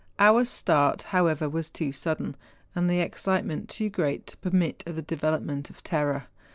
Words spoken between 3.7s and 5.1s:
great, to permit of the